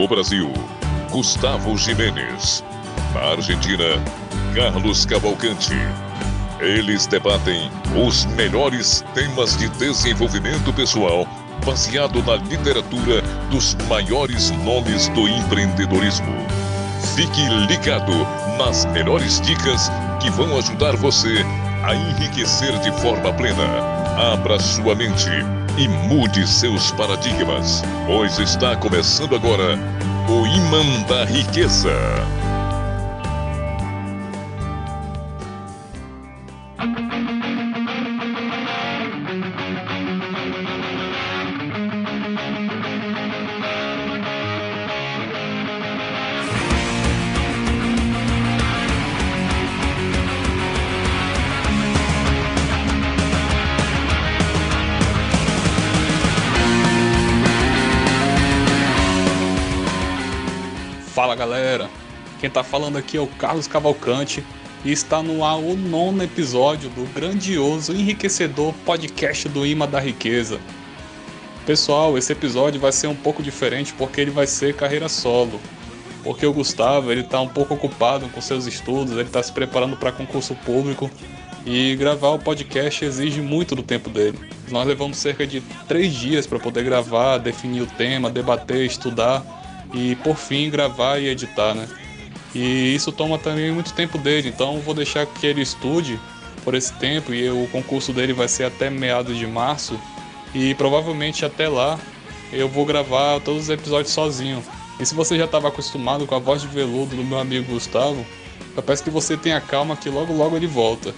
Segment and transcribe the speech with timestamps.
[0.00, 0.50] No Brasil,
[1.10, 2.64] Gustavo Jimenez.
[3.12, 3.84] Na Argentina,
[4.54, 5.74] Carlos Cavalcante.
[6.58, 7.70] Eles debatem
[8.02, 11.28] os melhores temas de desenvolvimento pessoal
[11.66, 16.34] baseado na literatura dos maiores nomes do empreendedorismo.
[17.14, 18.26] Fique ligado
[18.56, 21.44] nas melhores dicas que vão ajudar você
[21.84, 23.68] a enriquecer de forma plena.
[24.32, 25.28] Abra sua mente
[25.76, 29.78] e mude seus paradigmas, pois está começando agora
[30.28, 31.90] o Imã da Riqueza.
[62.50, 64.44] Quem tá falando aqui é o Carlos Cavalcante
[64.84, 70.58] e está no ar o nono episódio do grandioso enriquecedor podcast do Ima da Riqueza.
[71.64, 75.60] Pessoal, esse episódio vai ser um pouco diferente porque ele vai ser carreira solo.
[76.24, 79.96] Porque o Gustavo ele tá um pouco ocupado com seus estudos, ele está se preparando
[79.96, 81.08] para concurso público
[81.64, 84.40] e gravar o podcast exige muito do tempo dele.
[84.72, 89.44] Nós levamos cerca de três dias para poder gravar, definir o tema, debater, estudar
[89.94, 91.86] e por fim gravar e editar, né?
[92.54, 96.18] E isso toma também muito tempo dele, então vou deixar que ele estude
[96.64, 99.98] por esse tempo e o concurso dele vai ser até meados de março
[100.54, 101.98] e provavelmente até lá
[102.52, 104.62] eu vou gravar todos os episódios sozinho.
[104.98, 108.26] E se você já estava acostumado com a voz de veludo do meu amigo Gustavo,
[108.76, 111.14] eu peço que você tenha calma que logo logo ele volta.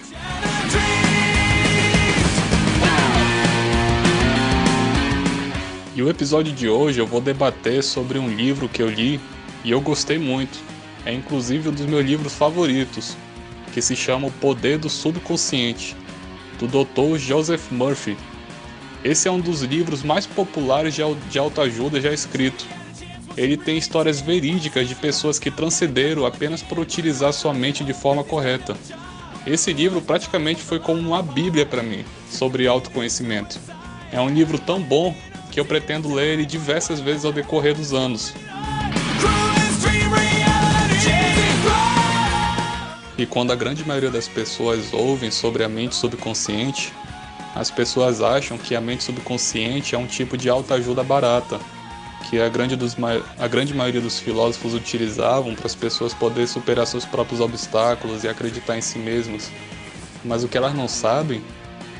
[5.95, 9.19] E o episódio de hoje eu vou debater sobre um livro que eu li
[9.63, 10.72] e eu gostei muito.
[11.05, 13.17] É inclusive um dos meus livros favoritos,
[13.73, 15.95] que se chama O Poder do Subconsciente,
[16.59, 17.17] do Dr.
[17.17, 18.15] Joseph Murphy.
[19.03, 22.65] Esse é um dos livros mais populares de autoajuda já escrito.
[23.35, 28.23] Ele tem histórias verídicas de pessoas que transcenderam apenas por utilizar sua mente de forma
[28.23, 28.77] correta.
[29.45, 33.59] Esse livro praticamente foi como uma bíblia para mim sobre autoconhecimento.
[34.11, 35.13] É um livro tão bom
[35.51, 38.33] que eu pretendo ler ele diversas vezes ao decorrer dos anos.
[43.23, 46.91] E quando a grande maioria das pessoas ouvem sobre a mente subconsciente,
[47.55, 51.57] as pessoas acham que a mente subconsciente é um tipo de autoajuda barata,
[52.29, 52.97] que a grande, dos,
[53.39, 58.27] a grande maioria dos filósofos utilizavam para as pessoas poderem superar seus próprios obstáculos e
[58.27, 59.49] acreditar em si mesmas.
[60.21, 61.41] Mas o que elas não sabem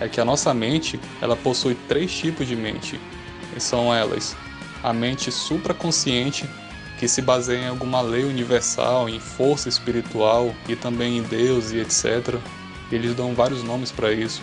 [0.02, 3.00] é que a nossa mente ela possui três tipos de mente,
[3.56, 4.36] e são elas:
[4.84, 6.46] a mente supraconsciente,
[7.00, 11.80] que se baseia em alguma lei universal, em força espiritual e também em Deus e
[11.80, 12.36] etc.
[12.92, 14.42] Eles dão vários nomes para isso.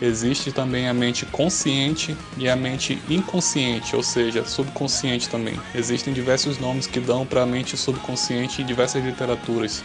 [0.00, 5.58] Existe também a mente consciente e a mente inconsciente, ou seja, subconsciente também.
[5.74, 9.82] Existem diversos nomes que dão para a mente subconsciente em diversas literaturas.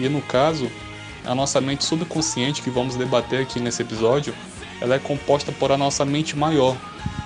[0.00, 0.68] E no caso,
[1.24, 4.34] a nossa mente subconsciente que vamos debater aqui nesse episódio,
[4.80, 6.76] ela é composta por a nossa mente maior,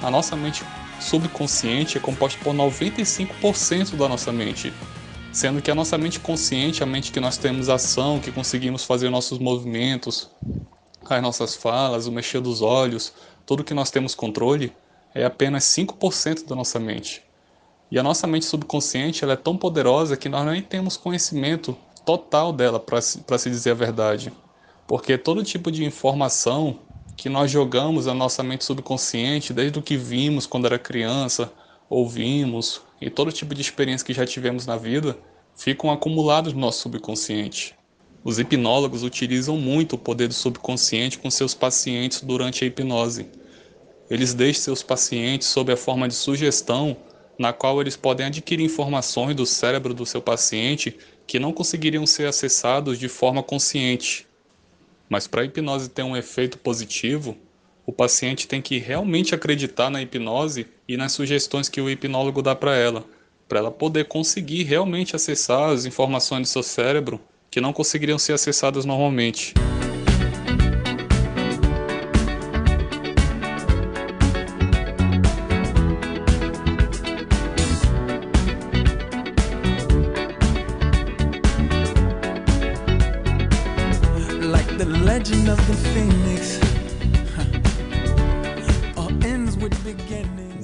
[0.02, 0.62] a nossa mente
[1.02, 4.72] subconsciente é composta por 95% da nossa mente,
[5.32, 9.10] sendo que a nossa mente consciente, a mente que nós temos ação, que conseguimos fazer
[9.10, 10.30] nossos movimentos,
[11.04, 13.12] as nossas falas, o mexer dos olhos,
[13.44, 14.72] tudo que nós temos controle,
[15.14, 17.22] é apenas 5% da nossa mente.
[17.90, 21.76] E a nossa mente subconsciente ela é tão poderosa que nós nem temos conhecimento
[22.06, 24.32] total dela, para se dizer a verdade.
[24.86, 26.78] Porque todo tipo de informação
[27.16, 31.52] que nós jogamos a nossa mente subconsciente desde o que vimos quando era criança,
[31.88, 35.16] ouvimos e todo tipo de experiência que já tivemos na vida
[35.54, 37.74] ficam acumulados no nosso subconsciente.
[38.24, 43.26] Os hipnólogos utilizam muito o poder do subconsciente com seus pacientes durante a hipnose.
[44.08, 46.96] Eles deixam seus pacientes sob a forma de sugestão,
[47.38, 52.26] na qual eles podem adquirir informações do cérebro do seu paciente que não conseguiriam ser
[52.26, 54.26] acessados de forma consciente.
[55.12, 57.36] Mas para a hipnose ter um efeito positivo,
[57.84, 62.54] o paciente tem que realmente acreditar na hipnose e nas sugestões que o hipnólogo dá
[62.54, 63.04] para ela,
[63.46, 67.20] para ela poder conseguir realmente acessar as informações do seu cérebro
[67.50, 69.52] que não conseguiriam ser acessadas normalmente.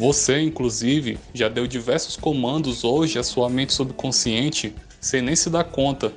[0.09, 5.65] Você, inclusive, já deu diversos comandos hoje à sua mente subconsciente sem nem se dar
[5.65, 6.15] conta.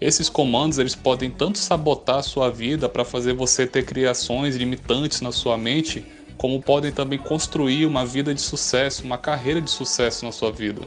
[0.00, 5.20] Esses comandos eles podem tanto sabotar a sua vida para fazer você ter criações limitantes
[5.20, 6.06] na sua mente,
[6.38, 10.80] como podem também construir uma vida de sucesso, uma carreira de sucesso na sua vida.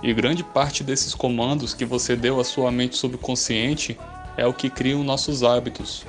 [0.00, 3.98] E grande parte desses comandos que você deu à sua mente subconsciente
[4.36, 6.06] é o que cria os nossos hábitos.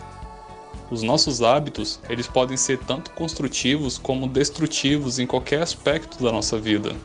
[0.92, 6.58] Os nossos hábitos, eles podem ser tanto construtivos como destrutivos em qualquer aspecto da nossa
[6.58, 6.96] vida.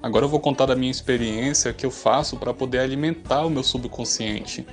[0.00, 3.64] Agora eu vou contar da minha experiência que eu faço para poder alimentar o meu
[3.64, 4.64] subconsciente.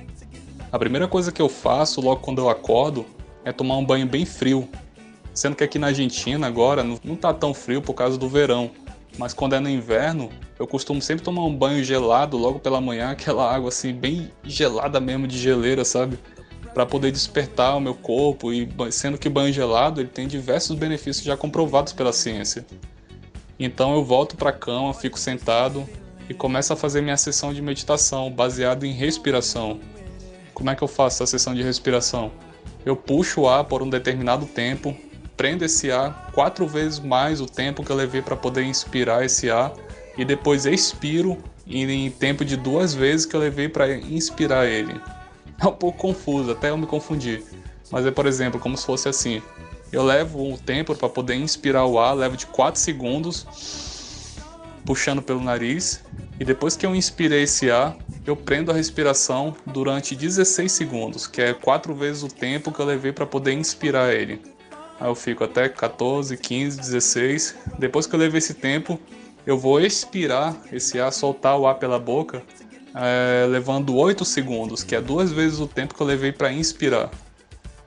[0.70, 3.04] A primeira coisa que eu faço logo quando eu acordo
[3.44, 4.68] é tomar um banho bem frio.
[5.34, 8.70] Sendo que aqui na Argentina agora não tá tão frio por causa do verão,
[9.18, 13.10] mas quando é no inverno, eu costumo sempre tomar um banho gelado logo pela manhã,
[13.10, 16.18] aquela água assim bem gelada mesmo de geleira, sabe?
[16.72, 21.24] Para poder despertar o meu corpo e sendo que banho gelado ele tem diversos benefícios
[21.24, 22.64] já comprovados pela ciência.
[23.58, 25.86] Então eu volto para a cama, fico sentado
[26.28, 29.80] e começo a fazer minha sessão de meditação baseado em respiração.
[30.54, 32.30] Como é que eu faço a sessão de respiração?
[32.84, 34.96] eu puxo o ar por um determinado tempo,
[35.40, 39.50] prendo esse ar quatro vezes mais o tempo que eu levei para poder inspirar esse
[39.50, 39.72] ar
[40.18, 45.00] e depois expiro em tempo de duas vezes que eu levei para inspirar ele.
[45.58, 47.42] É um pouco confuso, até eu me confundir.
[47.90, 49.40] Mas é, por exemplo, como se fosse assim:
[49.90, 53.46] eu levo o tempo para poder inspirar o ar, levo de 4 segundos,
[54.84, 56.04] puxando pelo nariz,
[56.38, 57.96] e depois que eu inspirei esse ar,
[58.26, 62.84] eu prendo a respiração durante 16 segundos, que é quatro vezes o tempo que eu
[62.84, 64.59] levei para poder inspirar ele.
[65.00, 67.54] Aí eu fico até 14, 15, 16.
[67.78, 69.00] Depois que eu levei esse tempo,
[69.46, 72.42] eu vou expirar esse ar, soltar o ar pela boca,
[72.94, 77.10] é, levando 8 segundos, que é duas vezes o tempo que eu levei para inspirar.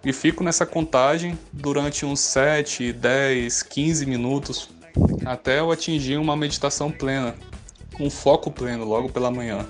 [0.03, 4.69] E fico nessa contagem durante uns 7, 10, 15 minutos,
[5.23, 7.35] até eu atingir uma meditação plena,
[7.99, 9.65] um foco pleno logo pela manhã.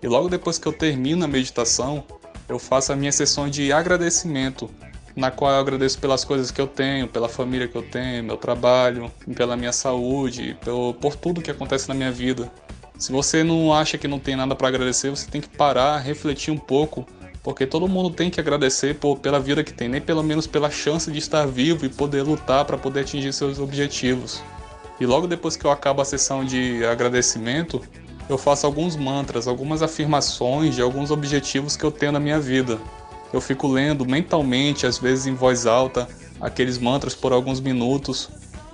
[0.00, 2.04] E logo depois que eu termino a meditação,
[2.48, 4.70] eu faço a minha sessão de agradecimento,
[5.18, 8.36] na qual eu agradeço pelas coisas que eu tenho, pela família que eu tenho, meu
[8.36, 12.50] trabalho, pela minha saúde, pelo, por tudo que acontece na minha vida.
[12.96, 16.52] Se você não acha que não tem nada para agradecer, você tem que parar, refletir
[16.52, 17.04] um pouco,
[17.42, 20.70] porque todo mundo tem que agradecer por, pela vida que tem, nem pelo menos pela
[20.70, 24.40] chance de estar vivo e poder lutar para poder atingir seus objetivos.
[25.00, 27.82] E logo depois que eu acabo a sessão de agradecimento,
[28.28, 32.78] eu faço alguns mantras, algumas afirmações de alguns objetivos que eu tenho na minha vida.
[33.32, 36.08] Eu fico lendo mentalmente, às vezes em voz alta,
[36.40, 38.30] aqueles mantras por alguns minutos.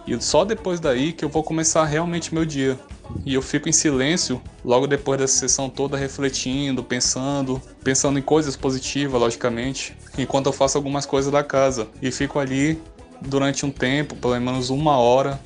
[0.06, 2.78] E só depois daí que eu vou começar realmente meu dia.
[3.24, 8.54] E eu fico em silêncio logo depois dessa sessão toda refletindo, pensando, pensando em coisas
[8.54, 11.88] positivas, logicamente, enquanto eu faço algumas coisas da casa.
[12.02, 12.80] E fico ali
[13.20, 15.40] durante um tempo, pelo menos uma hora,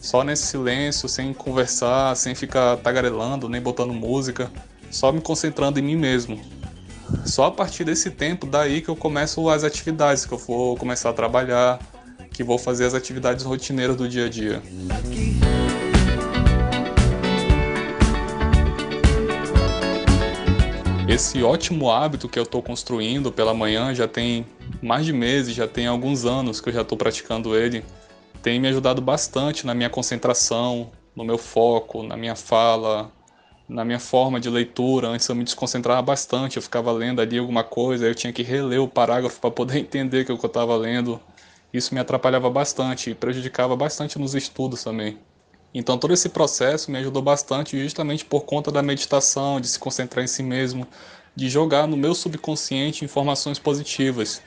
[0.00, 4.50] só nesse silêncio, sem conversar, sem ficar tagarelando, nem botando música,
[4.90, 6.40] só me concentrando em mim mesmo.
[7.24, 11.10] Só a partir desse tempo, daí que eu começo as atividades, que eu vou começar
[11.10, 11.78] a trabalhar,
[12.32, 14.62] que vou fazer as atividades rotineiras do dia a dia.
[21.08, 24.46] Esse ótimo hábito que eu estou construindo pela manhã já tem
[24.82, 27.84] mais de meses, já tem alguns anos que eu já estou praticando ele
[28.42, 33.10] tem me ajudado bastante na minha concentração, no meu foco, na minha fala,
[33.72, 35.08] na minha forma de leitura.
[35.08, 38.80] Antes eu me desconcentrava bastante, eu ficava lendo ali alguma coisa, eu tinha que reler
[38.80, 41.20] o parágrafo para poder entender o que eu estava lendo.
[41.72, 45.18] Isso me atrapalhava bastante e prejudicava bastante nos estudos também.
[45.74, 50.22] Então todo esse processo me ajudou bastante justamente por conta da meditação, de se concentrar
[50.22, 50.86] em si mesmo,
[51.34, 54.42] de jogar no meu subconsciente informações positivas.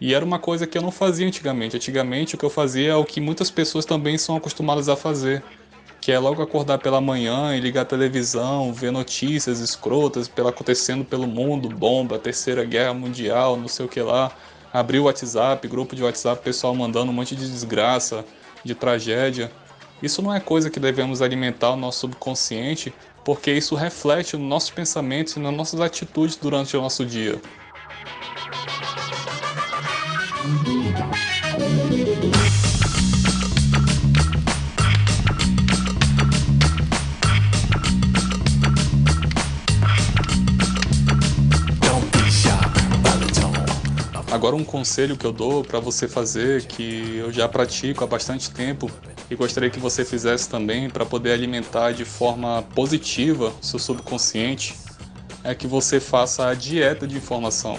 [0.00, 1.76] E era uma coisa que eu não fazia antigamente.
[1.76, 5.44] Antigamente o que eu fazia é o que muitas pessoas também são acostumadas a fazer,
[6.04, 11.02] que é logo acordar pela manhã e ligar a televisão, ver notícias escrotas pelo acontecendo
[11.02, 14.30] pelo mundo, bomba, terceira guerra mundial, não sei o que lá,
[14.70, 18.22] abrir o WhatsApp, grupo de WhatsApp, pessoal mandando um monte de desgraça,
[18.62, 19.50] de tragédia.
[20.02, 22.92] Isso não é coisa que devemos alimentar o nosso subconsciente,
[23.24, 27.40] porque isso reflete nos nossos pensamentos e nas nossas atitudes durante o nosso dia.
[44.44, 48.50] Agora um conselho que eu dou para você fazer, que eu já pratico há bastante
[48.50, 48.90] tempo
[49.30, 54.74] e gostaria que você fizesse também para poder alimentar de forma positiva seu subconsciente,
[55.42, 57.78] é que você faça a dieta de informação.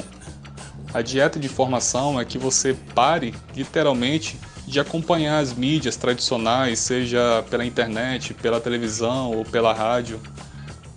[0.92, 7.46] A dieta de informação é que você pare, literalmente, de acompanhar as mídias tradicionais, seja
[7.48, 10.20] pela internet, pela televisão ou pela rádio,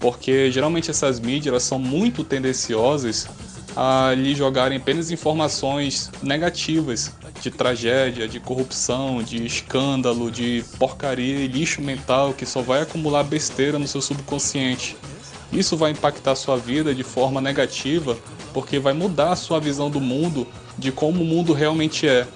[0.00, 3.28] porque geralmente essas mídias elas são muito tendenciosas
[3.80, 11.46] a lhe jogarem apenas informações negativas de tragédia, de corrupção, de escândalo, de porcaria e
[11.46, 14.96] lixo mental que só vai acumular besteira no seu subconsciente.
[15.52, 18.18] Isso vai impactar sua vida de forma negativa
[18.52, 20.44] porque vai mudar a sua visão do mundo,
[20.76, 22.26] de como o mundo realmente é.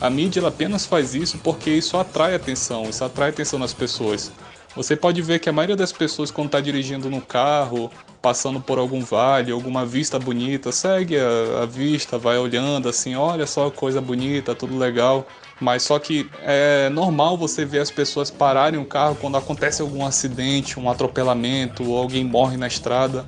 [0.00, 4.32] A mídia apenas faz isso porque isso atrai atenção, isso atrai atenção nas pessoas.
[4.74, 7.90] Você pode ver que a maioria das pessoas quando está dirigindo no carro,
[8.20, 13.46] passando por algum vale, alguma vista bonita, segue a, a, vista, vai olhando assim, olha
[13.46, 15.26] só coisa bonita, tudo legal.
[15.60, 20.06] Mas só que é normal você ver as pessoas pararem o carro quando acontece algum
[20.06, 23.26] acidente, um atropelamento, ou alguém morre na estrada.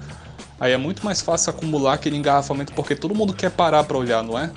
[0.59, 4.23] Aí é muito mais fácil acumular aquele engarrafamento porque todo mundo quer parar para olhar,
[4.23, 4.53] não é?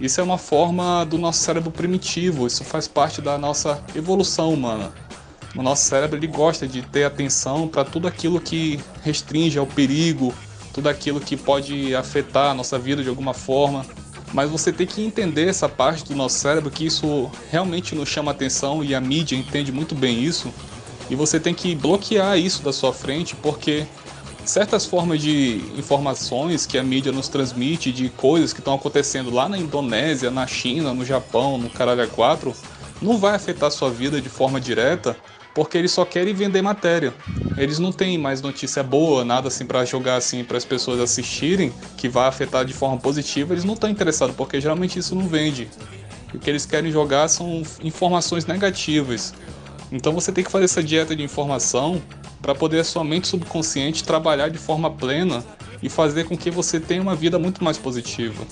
[0.00, 4.92] Isso é uma forma do nosso cérebro primitivo, isso faz parte da nossa evolução humana.
[5.54, 10.32] O nosso cérebro ele gosta de ter atenção para tudo aquilo que restringe ao perigo,
[10.72, 13.84] tudo aquilo que pode afetar a nossa vida de alguma forma.
[14.32, 18.30] Mas você tem que entender essa parte do nosso cérebro que isso realmente nos chama
[18.30, 20.52] atenção e a mídia entende muito bem isso.
[21.10, 23.86] E você tem que bloquear isso da sua frente porque
[24.44, 29.48] certas formas de informações que a mídia nos transmite de coisas que estão acontecendo lá
[29.48, 32.54] na Indonésia, na China, no Japão, no Caralho 4,
[33.02, 35.16] não vai afetar a sua vida de forma direta,
[35.54, 37.12] porque eles só querem vender matéria.
[37.56, 41.72] Eles não têm mais notícia boa, nada assim para jogar assim para as pessoas assistirem,
[41.96, 45.68] que vai afetar de forma positiva, eles não estão interessados, porque geralmente isso não vende.
[46.34, 49.34] O que eles querem jogar são informações negativas.
[49.90, 52.00] Então você tem que fazer essa dieta de informação
[52.40, 55.44] para poder a sua mente subconsciente trabalhar de forma plena
[55.82, 58.44] e fazer com que você tenha uma vida muito mais positiva.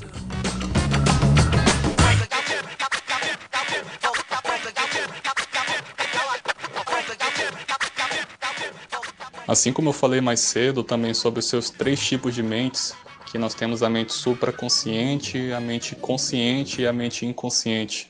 [9.50, 12.95] Assim como eu falei mais cedo também sobre os seus três tipos de mentes,
[13.26, 18.07] que nós temos a mente supraconsciente, a mente consciente e a mente inconsciente.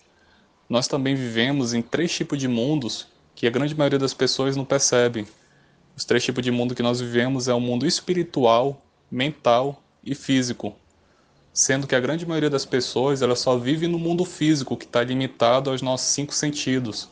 [0.68, 4.66] Nós também vivemos em três tipos de mundos que a grande maioria das pessoas não
[4.66, 5.26] percebe,
[5.97, 10.76] os três tipos de mundo que nós vivemos é o mundo espiritual, mental e físico.
[11.54, 15.02] Sendo que a grande maioria das pessoas ela só vive no mundo físico, que está
[15.02, 17.09] limitado aos nossos cinco sentidos.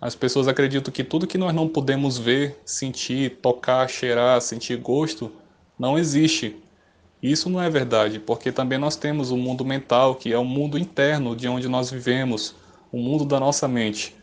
[0.00, 5.32] As pessoas acreditam que tudo que nós não podemos ver, sentir, tocar, cheirar, sentir gosto,
[5.78, 6.56] não existe.
[7.22, 10.78] Isso não é verdade, porque também nós temos o mundo mental, que é o mundo
[10.78, 12.54] interno de onde nós vivemos,
[12.92, 14.14] o mundo da nossa mente.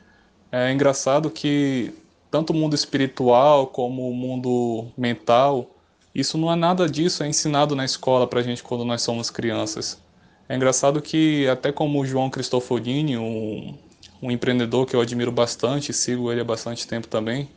[0.51, 1.93] É engraçado que
[2.29, 5.69] tanto o mundo espiritual como o mundo mental,
[6.13, 9.31] isso não é nada disso, é ensinado na escola para a gente quando nós somos
[9.31, 9.99] crianças.
[10.47, 13.75] É engraçado que até como João Cristoforini, um,
[14.23, 17.49] um empreendedor que eu admiro bastante, sigo ele há bastante tempo também,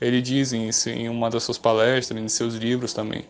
[0.00, 3.24] ele diz em, em uma das suas palestras, em seus livros também,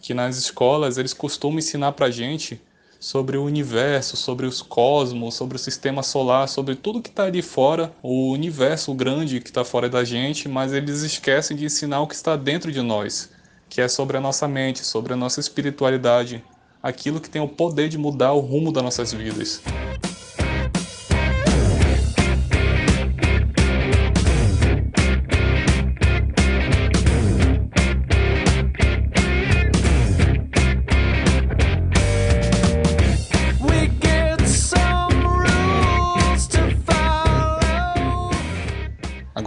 [0.00, 2.58] que nas escolas eles costumam ensinar para gente
[2.98, 7.42] sobre o universo, sobre os cosmos, sobre o sistema solar, sobre tudo que está ali
[7.42, 12.06] fora, o universo grande que está fora da gente, mas eles esquecem de ensinar o
[12.06, 13.28] que está dentro de nós,
[13.68, 16.42] que é sobre a nossa mente, sobre a nossa espiritualidade,
[16.82, 19.60] aquilo que tem o poder de mudar o rumo das nossas vidas.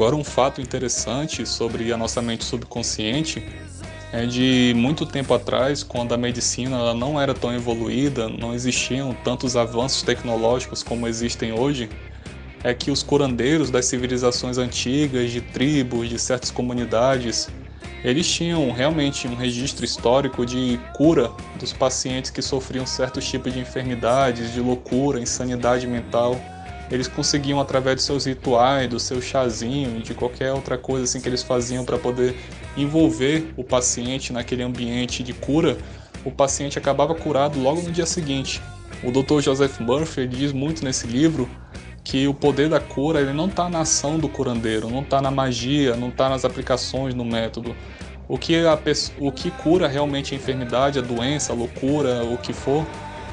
[0.06, 3.44] Agora, um fato interessante sobre a nossa mente subconsciente
[4.14, 9.58] é de muito tempo atrás, quando a medicina não era tão evoluída, não existiam tantos
[9.58, 11.90] avanços tecnológicos como existem hoje,
[12.64, 17.50] é que os curandeiros das civilizações antigas, de tribos, de certas comunidades,
[18.04, 23.60] eles tinham realmente um registro histórico de cura dos pacientes que sofriam certos tipos de
[23.60, 26.40] enfermidades, de loucura, insanidade mental
[26.92, 31.28] eles conseguiam através dos seus rituais, do seu chazinho, de qualquer outra coisa assim que
[31.28, 32.36] eles faziam para poder
[32.78, 35.78] envolver o paciente naquele ambiente de cura,
[36.24, 38.62] o paciente acabava curado logo no dia seguinte.
[39.04, 39.42] O Dr.
[39.42, 41.50] Joseph Murphy diz muito nesse livro
[42.04, 45.32] que o poder da cura ele não está na ação do curandeiro, não está na
[45.32, 47.76] magia, não está nas aplicações no método.
[48.28, 48.80] O que, a,
[49.20, 52.86] o que cura realmente a enfermidade, a doença, a loucura, o que for,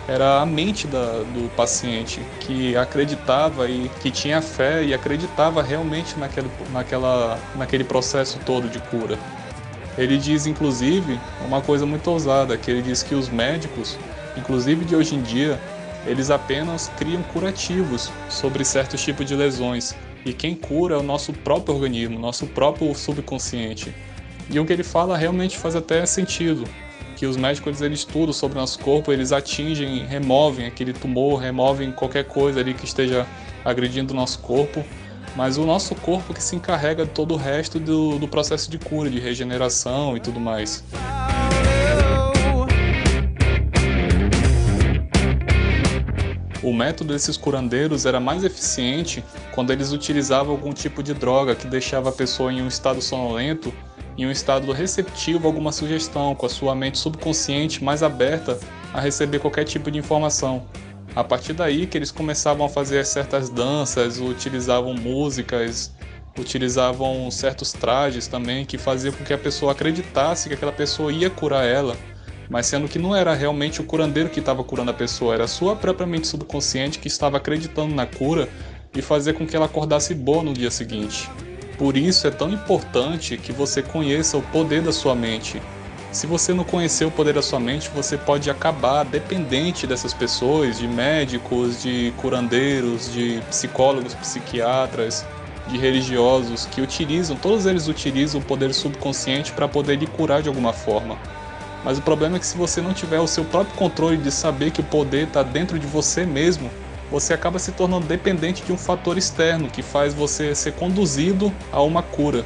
[0.08, 6.18] era a mente da, do paciente que acreditava e que tinha fé e acreditava realmente
[6.18, 9.18] naquele, naquela, naquele processo todo de cura.
[9.96, 13.98] Ele diz, inclusive, uma coisa muito ousada, que ele diz que os médicos,
[14.36, 15.60] inclusive de hoje em dia,
[16.06, 19.94] eles apenas criam curativos sobre certos tipos de lesões.
[20.24, 23.94] E quem cura é o nosso próprio organismo, nosso próprio subconsciente.
[24.50, 26.64] E o que ele fala realmente faz até sentido,
[27.22, 31.92] que os médicos eles estudam sobre o nosso corpo, eles atingem, removem aquele tumor, removem
[31.92, 33.24] qualquer coisa ali que esteja
[33.64, 34.84] agredindo o nosso corpo,
[35.36, 38.76] mas o nosso corpo que se encarrega de todo o resto do, do processo de
[38.76, 40.82] cura, de regeneração e tudo mais.
[46.60, 51.68] O método desses curandeiros era mais eficiente quando eles utilizavam algum tipo de droga que
[51.68, 53.72] deixava a pessoa em um estado sonolento,
[54.16, 58.58] em um estado receptivo a alguma sugestão, com a sua mente subconsciente mais aberta
[58.92, 60.66] a receber qualquer tipo de informação.
[61.14, 65.92] A partir daí que eles começavam a fazer certas danças, utilizavam músicas,
[66.38, 71.28] utilizavam certos trajes também que faziam com que a pessoa acreditasse que aquela pessoa ia
[71.28, 71.96] curar ela
[72.52, 75.48] mas sendo que não era realmente o curandeiro que estava curando a pessoa, era a
[75.48, 78.46] sua própria mente subconsciente que estava acreditando na cura
[78.94, 81.30] e fazer com que ela acordasse boa no dia seguinte.
[81.82, 85.60] Por isso é tão importante que você conheça o poder da sua mente.
[86.12, 90.78] Se você não conhecer o poder da sua mente, você pode acabar dependente dessas pessoas,
[90.78, 95.26] de médicos, de curandeiros, de psicólogos, psiquiatras,
[95.66, 100.48] de religiosos que utilizam, todos eles utilizam o poder subconsciente para poder lhe curar de
[100.48, 101.18] alguma forma.
[101.82, 104.70] Mas o problema é que se você não tiver o seu próprio controle de saber
[104.70, 106.70] que o poder está dentro de você mesmo,
[107.12, 111.82] você acaba se tornando dependente de um fator externo que faz você ser conduzido a
[111.82, 112.42] uma cura.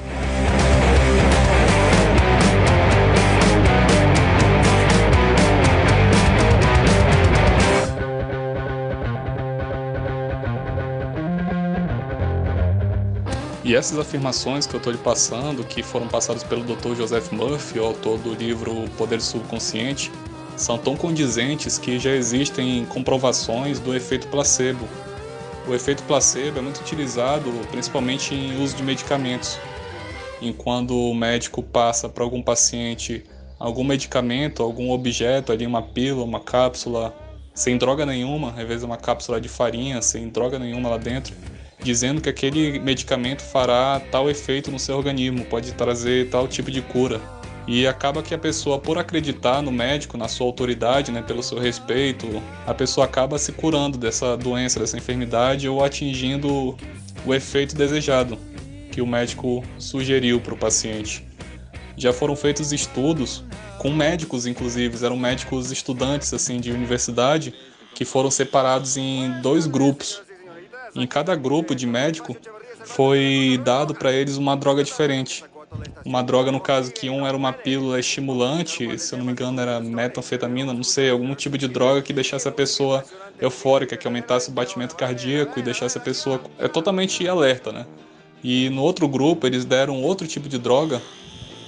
[13.63, 16.95] E essas afirmações que eu estou lhe passando, que foram passadas pelo Dr.
[16.97, 20.11] Joseph Murphy, autor do livro Poder Subconsciente,
[20.57, 24.89] são tão condizentes que já existem comprovações do efeito placebo.
[25.69, 29.59] O efeito placebo é muito utilizado principalmente em uso de medicamentos.
[30.41, 33.25] Em quando o médico passa para algum paciente
[33.59, 37.15] algum medicamento, algum objeto, ali uma pílula, uma cápsula,
[37.55, 41.35] sem droga nenhuma, às vezes uma cápsula de farinha, sem droga nenhuma lá dentro,
[41.83, 46.83] dizendo que aquele medicamento fará tal efeito no seu organismo, pode trazer tal tipo de
[46.83, 47.21] cura.
[47.67, 51.59] E acaba que a pessoa, por acreditar no médico, na sua autoridade, né, pelo seu
[51.59, 52.27] respeito,
[52.67, 56.77] a pessoa acaba se curando dessa doença, dessa enfermidade ou atingindo
[57.25, 58.39] o efeito desejado
[58.93, 61.27] que o médico sugeriu para o paciente.
[61.97, 63.45] Já foram feitos estudos
[63.79, 67.53] com médicos, inclusive, eram médicos estudantes assim de universidade
[67.95, 70.23] que foram separados em dois grupos
[70.97, 72.37] em cada grupo de médico
[72.85, 75.45] foi dado para eles uma droga diferente.
[76.05, 79.61] Uma droga, no caso, que um era uma pílula estimulante, se eu não me engano
[79.61, 83.05] era metanfetamina, não sei, algum tipo de droga que deixasse a pessoa
[83.41, 87.87] eufórica, que aumentasse o batimento cardíaco e deixasse a pessoa é totalmente alerta, né?
[88.43, 91.03] E no outro grupo eles deram outro tipo de droga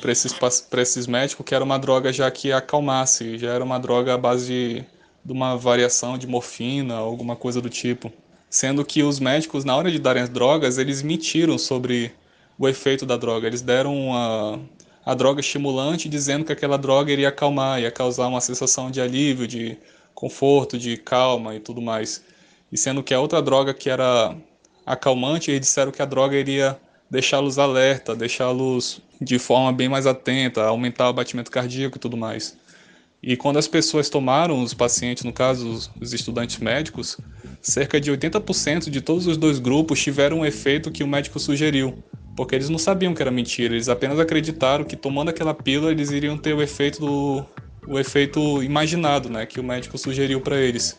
[0.00, 0.32] para esses,
[0.76, 4.46] esses médicos, que era uma droga já que acalmasse, já era uma droga à base
[4.46, 4.84] de,
[5.24, 8.12] de uma variação de morfina, alguma coisa do tipo
[8.50, 12.12] sendo que os médicos, na hora de darem as drogas, eles mentiram sobre
[12.58, 13.46] o efeito da droga.
[13.46, 14.58] Eles deram a,
[15.04, 19.46] a droga estimulante dizendo que aquela droga iria acalmar, ia causar uma sensação de alívio,
[19.46, 19.78] de
[20.14, 22.24] conforto, de calma e tudo mais.
[22.72, 24.36] E sendo que a outra droga que era
[24.84, 26.78] acalmante, eles disseram que a droga iria
[27.10, 32.56] deixá-los alerta, deixá-los de forma bem mais atenta, aumentar o batimento cardíaco e tudo mais.
[33.22, 37.18] E quando as pessoas tomaram, os pacientes, no caso, os, estudantes médicos,
[37.60, 42.02] cerca de 80% de todos os dois grupos tiveram o efeito que o médico sugeriu,
[42.38, 46.12] porque eles não sabiam que era mentira, eles apenas acreditaram que tomando aquela pílula eles
[46.12, 47.44] iriam ter o efeito do
[47.84, 50.96] o efeito imaginado, né, que o médico sugeriu para eles.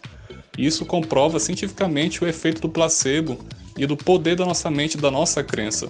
[0.57, 3.39] Isso comprova cientificamente o efeito do placebo
[3.77, 5.89] e do poder da nossa mente, da nossa crença.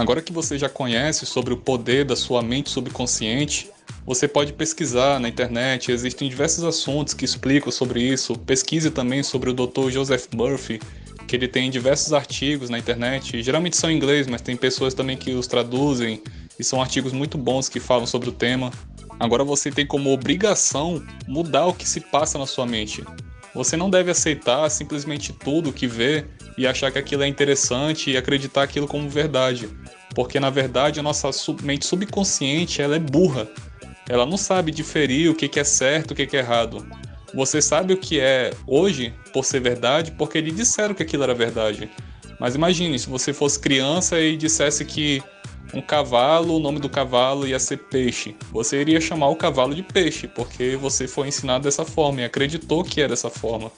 [0.00, 3.68] Agora que você já conhece sobre o poder da sua mente subconsciente,
[4.06, 8.34] você pode pesquisar na internet, existem diversos assuntos que explicam sobre isso.
[8.34, 9.90] Pesquise também sobre o Dr.
[9.90, 10.80] Joseph Murphy,
[11.28, 15.18] que ele tem diversos artigos na internet, geralmente são em inglês, mas tem pessoas também
[15.18, 16.22] que os traduzem
[16.58, 18.70] e são artigos muito bons que falam sobre o tema.
[19.18, 23.04] Agora você tem como obrigação mudar o que se passa na sua mente.
[23.54, 26.24] Você não deve aceitar simplesmente tudo que vê
[26.56, 29.68] e achar que aquilo é interessante e acreditar aquilo como verdade.
[30.14, 31.30] Porque na verdade a nossa
[31.62, 33.48] mente subconsciente ela é burra.
[34.08, 36.86] ela não sabe diferir o que, que é certo, o que, que é errado.
[37.32, 41.34] Você sabe o que é hoje por ser verdade, porque lhe disseram que aquilo era
[41.34, 41.88] verdade.
[42.40, 45.22] Mas imagine se você fosse criança e dissesse que
[45.72, 48.34] um cavalo, o nome do cavalo ia ser peixe.
[48.50, 52.82] Você iria chamar o cavalo de peixe, porque você foi ensinado dessa forma e acreditou
[52.82, 53.70] que era dessa forma.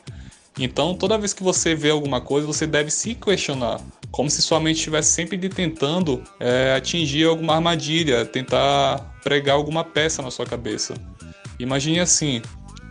[0.58, 4.60] Então, toda vez que você vê alguma coisa, você deve se questionar, como se sua
[4.60, 10.94] mente estivesse sempre tentando é, atingir alguma armadilha, tentar pregar alguma peça na sua cabeça.
[11.58, 12.42] Imagine assim,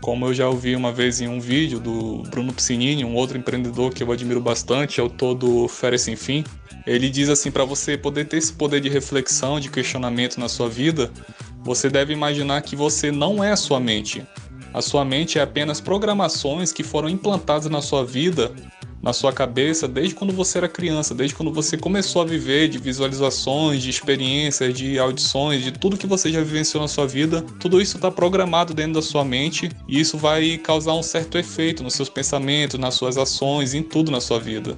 [0.01, 3.93] como eu já ouvi uma vez em um vídeo do Bruno Piscinini, um outro empreendedor
[3.93, 6.43] que eu admiro bastante, é o todo Férias Sem Fim.
[6.87, 10.67] Ele diz assim, para você poder ter esse poder de reflexão, de questionamento na sua
[10.67, 11.11] vida,
[11.63, 14.25] você deve imaginar que você não é a sua mente.
[14.73, 18.53] A sua mente é apenas programações que foram implantadas na sua vida,
[19.01, 22.77] na sua cabeça, desde quando você era criança, desde quando você começou a viver de
[22.77, 27.41] visualizações, de experiências, de audições, de tudo que você já vivenciou na sua vida.
[27.59, 31.83] Tudo isso está programado dentro da sua mente e isso vai causar um certo efeito
[31.83, 34.77] nos seus pensamentos, nas suas ações, em tudo na sua vida.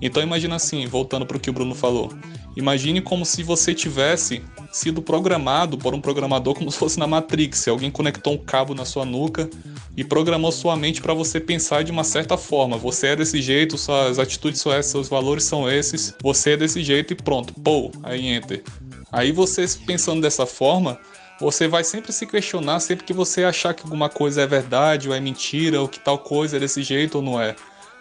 [0.00, 2.12] Então imagina assim, voltando para o que o Bruno falou.
[2.56, 7.66] Imagine como se você tivesse sido programado por um programador como se fosse na Matrix.
[7.68, 9.48] Alguém conectou um cabo na sua nuca
[9.96, 12.76] e programou sua mente para você pensar de uma certa forma.
[12.76, 16.82] Você é desse jeito, suas atitudes são essas, seus valores são esses, você é desse
[16.82, 17.52] jeito e pronto.
[17.54, 18.62] Pô, aí enter.
[19.10, 20.98] Aí você pensando dessa forma,
[21.40, 25.14] você vai sempre se questionar sempre que você achar que alguma coisa é verdade ou
[25.14, 27.54] é mentira, ou que tal coisa é desse jeito ou não é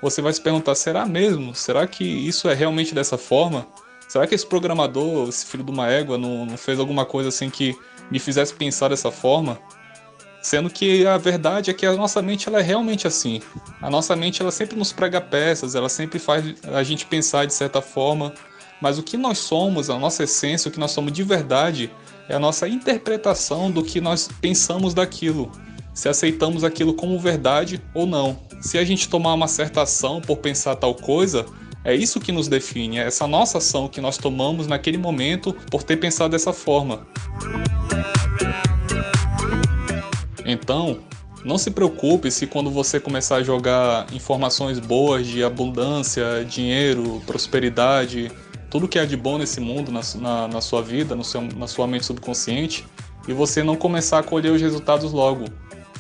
[0.04, 1.56] você vai se perguntar: será mesmo?
[1.56, 3.66] Será que isso é realmente dessa forma?
[4.14, 7.50] Será que esse programador, esse filho de uma égua, não, não fez alguma coisa assim
[7.50, 7.76] que
[8.12, 9.58] me fizesse pensar dessa forma?
[10.40, 13.42] Sendo que a verdade é que a nossa mente ela é realmente assim.
[13.82, 17.56] A nossa mente ela sempre nos prega peças, ela sempre faz a gente pensar de
[17.56, 18.32] certa forma.
[18.80, 21.92] Mas o que nós somos, a nossa essência, o que nós somos de verdade,
[22.30, 25.52] é a nossa interpretação do que nós pensamos daquilo.
[25.92, 30.38] Se aceitamos aquilo como verdade ou não se a gente tomar uma certa ação por
[30.38, 31.46] pensar tal coisa,
[31.84, 35.84] é isso que nos define, é essa nossa ação que nós tomamos naquele momento por
[35.84, 37.06] ter pensado dessa forma.
[40.46, 41.00] Então,
[41.44, 48.32] não se preocupe se quando você começar a jogar informações boas de abundância, dinheiro, prosperidade,
[48.70, 51.86] tudo que há de bom nesse mundo, na, na, na sua vida, seu, na sua
[51.86, 52.86] mente subconsciente,
[53.28, 55.46] e você não começar a colher os resultados logo,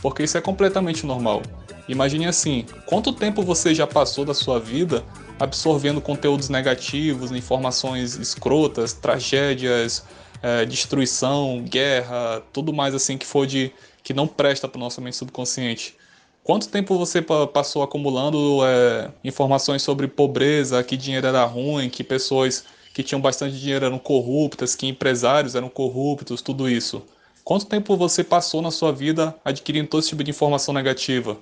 [0.02, 1.42] porque isso é completamente normal.
[1.88, 5.04] Imagine assim: quanto tempo você já passou da sua vida
[5.40, 10.06] absorvendo conteúdos negativos, informações escrotas, tragédias,
[10.42, 13.72] é, destruição, guerra, tudo mais assim que for de
[14.04, 15.96] que não presta para nossa mente subconsciente.
[16.44, 22.66] Quanto tempo você passou acumulando é, informações sobre pobreza, que dinheiro era ruim, que pessoas
[22.94, 27.02] que tinham bastante dinheiro eram corruptas, que empresários eram corruptos, tudo isso?
[27.46, 31.38] Quanto tempo você passou na sua vida adquirindo todo esse tipo de informação negativa?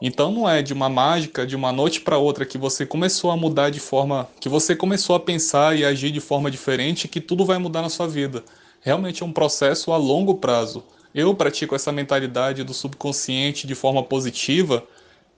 [0.00, 3.36] Então não é de uma mágica, de uma noite para outra que você começou a
[3.36, 7.44] mudar de forma, que você começou a pensar e agir de forma diferente, que tudo
[7.44, 8.42] vai mudar na sua vida.
[8.80, 10.82] Realmente é um processo a longo prazo.
[11.14, 14.82] Eu pratico essa mentalidade do subconsciente de forma positiva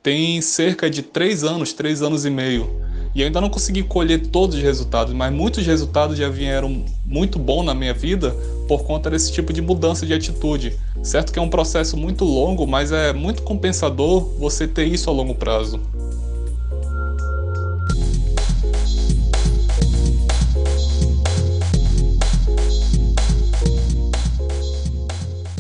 [0.03, 2.69] tem cerca de três anos, três anos e meio.
[3.15, 7.39] E eu ainda não consegui colher todos os resultados, mas muitos resultados já vieram muito
[7.39, 8.35] bom na minha vida
[8.67, 10.79] por conta desse tipo de mudança de atitude.
[11.03, 15.13] Certo que é um processo muito longo, mas é muito compensador você ter isso a
[15.13, 15.81] longo prazo.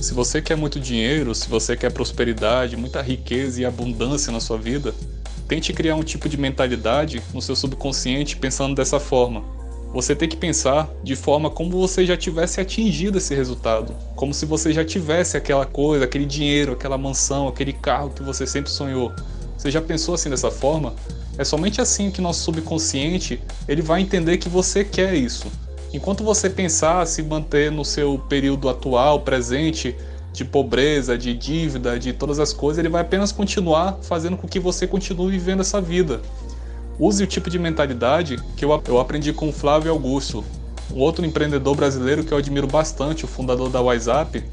[0.01, 4.59] Se você quer muito dinheiro, se você quer prosperidade, muita riqueza e abundância na sua
[4.59, 4.95] vida,
[5.53, 9.45] Tente criar um tipo de mentalidade no seu subconsciente pensando dessa forma.
[9.93, 14.47] Você tem que pensar de forma como você já tivesse atingido esse resultado, como se
[14.47, 19.13] você já tivesse aquela coisa, aquele dinheiro, aquela mansão, aquele carro que você sempre sonhou.
[19.57, 20.95] Você já pensou assim dessa forma?
[21.37, 25.47] É somente assim que nosso subconsciente ele vai entender que você quer isso.
[25.93, 29.95] Enquanto você pensar se manter no seu período atual, presente,
[30.33, 34.59] de pobreza, de dívida, de todas as coisas, ele vai apenas continuar fazendo com que
[34.59, 36.23] você continue vivendo essa vida.
[37.05, 40.45] Use o tipo de mentalidade que eu, eu aprendi com o Flávio Augusto,
[40.88, 44.45] um outro empreendedor brasileiro que eu admiro bastante, o fundador da WhatsApp,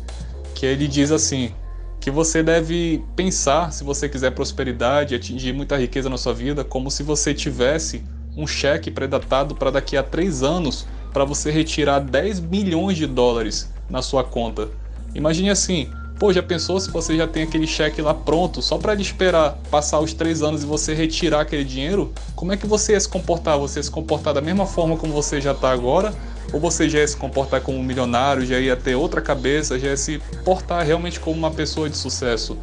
[0.55, 1.53] que ele diz assim:
[1.99, 6.89] que você deve pensar, se você quiser prosperidade, atingir muita riqueza na sua vida, como
[6.89, 8.03] se você tivesse
[8.35, 13.71] um cheque predatado para daqui a três anos para você retirar 10 milhões de dólares
[13.87, 14.69] na sua conta.
[15.13, 15.87] Imagine assim,
[16.19, 19.57] pô, já pensou se você já tem aquele cheque lá pronto, só para ele esperar
[19.71, 22.13] passar os três anos e você retirar aquele dinheiro?
[22.35, 23.57] Como é que você ia se comportar?
[23.57, 26.13] Você ia se comportar da mesma forma como você já está agora?
[26.51, 29.89] ou você já ia se comportar como um milionário, já ia ter outra cabeça, já
[29.89, 32.57] ia se portar realmente como uma pessoa de sucesso.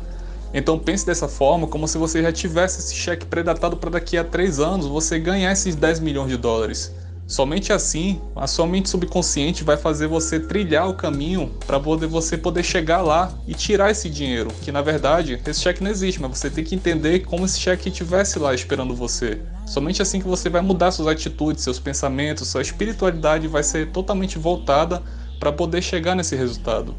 [0.52, 4.24] Então pense dessa forma, como se você já tivesse esse cheque predatado para daqui a
[4.24, 6.92] 3 anos você ganhar esses 10 milhões de dólares.
[7.26, 12.38] Somente assim, a sua mente subconsciente vai fazer você trilhar o caminho para poder você
[12.38, 16.38] poder chegar lá e tirar esse dinheiro, que na verdade esse cheque não existe, mas
[16.38, 19.40] você tem que entender como esse cheque estivesse lá esperando você.
[19.66, 24.38] Somente assim que você vai mudar suas atitudes, seus pensamentos, sua espiritualidade vai ser totalmente
[24.38, 25.02] voltada
[25.40, 26.94] para poder chegar nesse resultado.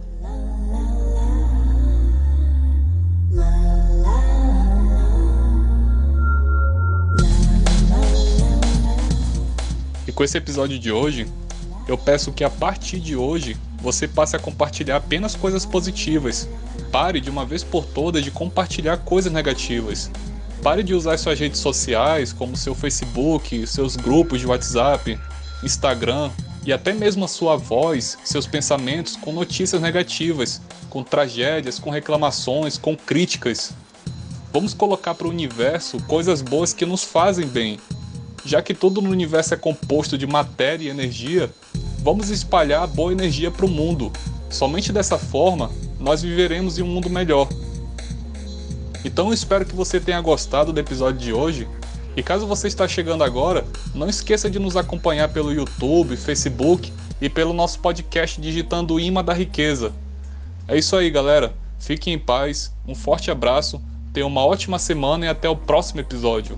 [10.18, 11.28] Com esse episódio de hoje,
[11.88, 16.50] eu peço que a partir de hoje você passe a compartilhar apenas coisas positivas.
[16.92, 20.10] Pare de uma vez por todas de compartilhar coisas negativas.
[20.64, 25.20] Pare de usar suas redes sociais, como seu Facebook, seus grupos de WhatsApp,
[25.64, 26.32] Instagram
[26.66, 32.76] e até mesmo a sua voz, seus pensamentos com notícias negativas, com tragédias, com reclamações,
[32.76, 33.72] com críticas.
[34.52, 37.80] Vamos colocar para o universo coisas boas que nos fazem bem,
[38.46, 41.50] já que tudo no universo é composto de matéria e energia,
[42.00, 44.12] vamos espalhar a boa energia para o mundo.
[44.50, 47.48] Somente dessa forma nós viveremos em um mundo melhor.
[49.04, 51.68] Então eu espero que você tenha gostado do episódio de hoje.
[52.16, 57.30] E caso você está chegando agora, não esqueça de nos acompanhar pelo YouTube, Facebook e
[57.30, 59.94] pelo nosso podcast digitando o Imã da Riqueza.
[60.68, 61.54] É isso aí, galera.
[61.80, 63.80] Fiquem em paz, um forte abraço,
[64.12, 66.58] tenham uma ótima semana e até o próximo episódio.